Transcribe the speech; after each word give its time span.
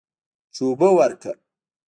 چې 0.53 0.61
اوبه 0.67 0.89
ورکړه. 0.97 1.33